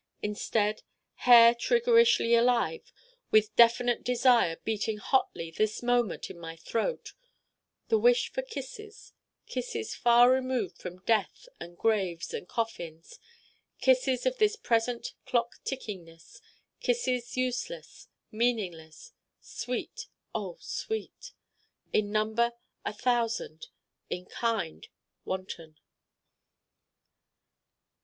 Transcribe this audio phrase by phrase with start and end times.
[0.23, 0.81] Instead,
[1.29, 2.91] hair triggerishly alive,
[3.29, 7.13] with definite desire beating hotly this moment in my throat:
[7.89, 9.13] the wish for Kisses
[9.45, 13.19] Kisses far removed from Death and Graves and Coffins:
[13.79, 16.41] Kisses of this present clock tickingness,
[16.79, 21.31] Kisses useless, meaningless, sweet oh, sweet!
[21.93, 23.67] in number, a Thousand:
[24.09, 24.87] in kind.
[25.25, 25.77] Wanton.